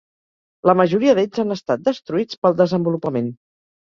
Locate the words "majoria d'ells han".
0.79-1.57